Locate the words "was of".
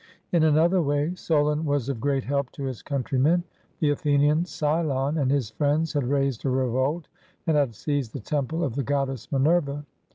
1.63-1.99